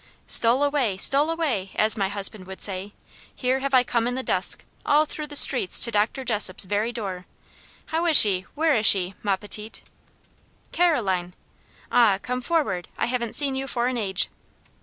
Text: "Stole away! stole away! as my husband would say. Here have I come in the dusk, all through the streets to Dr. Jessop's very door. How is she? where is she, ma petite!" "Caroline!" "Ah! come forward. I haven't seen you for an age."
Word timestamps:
"Stole 0.25 0.63
away! 0.63 0.97
stole 0.97 1.29
away! 1.29 1.69
as 1.75 1.95
my 1.95 2.09
husband 2.09 2.47
would 2.47 2.59
say. 2.59 2.93
Here 3.35 3.59
have 3.59 3.75
I 3.75 3.83
come 3.83 4.07
in 4.07 4.15
the 4.15 4.23
dusk, 4.23 4.65
all 4.83 5.05
through 5.05 5.27
the 5.27 5.35
streets 5.35 5.79
to 5.79 5.91
Dr. 5.91 6.25
Jessop's 6.25 6.63
very 6.63 6.91
door. 6.91 7.27
How 7.85 8.07
is 8.07 8.17
she? 8.17 8.47
where 8.55 8.75
is 8.75 8.87
she, 8.87 9.13
ma 9.21 9.35
petite!" 9.35 9.83
"Caroline!" 10.71 11.35
"Ah! 11.91 12.17
come 12.19 12.41
forward. 12.41 12.87
I 12.97 13.05
haven't 13.05 13.35
seen 13.35 13.55
you 13.55 13.67
for 13.67 13.85
an 13.85 13.95
age." 13.95 14.29